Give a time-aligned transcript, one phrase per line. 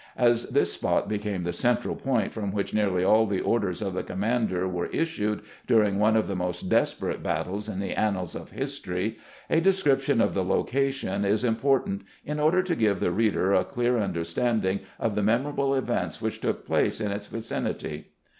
[0.17, 4.01] As this spot became the central point from which nearly all the orders of the
[4.01, 9.19] commander were issued during one of the most desperate battles in the annals of history,
[9.47, 13.63] a description of the location is impor tant, in order to give the reader a
[13.63, 18.07] clear understand ing of the memorable events which took place ia its vicinity.